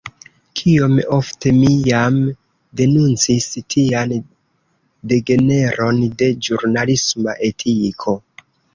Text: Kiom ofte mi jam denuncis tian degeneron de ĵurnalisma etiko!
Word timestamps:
Kiom 0.59 0.95
ofte 1.17 1.53
mi 1.57 1.69
jam 1.89 2.17
denuncis 2.81 3.51
tian 3.75 4.17
degeneron 5.15 6.03
de 6.23 6.35
ĵurnalisma 6.49 7.41
etiko! 7.55 8.23